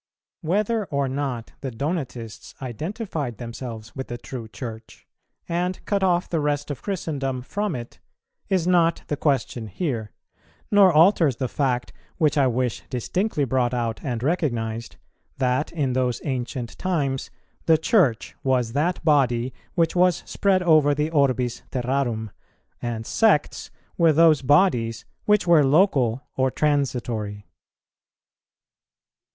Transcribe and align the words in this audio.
Whether 0.41 0.85
or 0.85 1.07
not 1.07 1.51
the 1.61 1.69
Donatists 1.69 2.55
identified 2.59 3.37
themselves 3.37 3.95
with 3.95 4.07
the 4.07 4.17
true 4.17 4.47
Church, 4.47 5.05
and 5.47 5.79
cut 5.85 6.01
off 6.01 6.27
the 6.27 6.39
rest 6.39 6.71
of 6.71 6.81
Christendom 6.81 7.43
from 7.43 7.75
it, 7.75 7.99
is 8.49 8.65
not 8.65 9.03
the 9.09 9.15
question 9.15 9.67
here, 9.67 10.11
nor 10.71 10.91
alters 10.91 11.35
the 11.35 11.47
fact 11.47 11.93
which 12.17 12.35
I 12.35 12.47
wish 12.47 12.81
distinctly 12.89 13.45
brought 13.45 13.75
out 13.75 13.99
and 14.03 14.23
recognized, 14.23 14.95
that 15.37 15.71
in 15.71 15.93
those 15.93 16.19
ancient 16.23 16.79
times 16.79 17.29
the 17.67 17.77
Church 17.77 18.35
was 18.43 18.73
that 18.73 19.05
Body 19.05 19.53
which 19.75 19.95
was 19.95 20.23
spread 20.25 20.63
over 20.63 20.95
the 20.95 21.11
orbis 21.11 21.61
terrarum, 21.69 22.31
and 22.81 23.05
sects 23.05 23.69
were 23.99 24.13
those 24.13 24.41
bodies 24.41 25.05
which 25.25 25.45
were 25.45 25.63
local 25.63 26.23
or 26.35 26.49
transitory. 26.49 27.45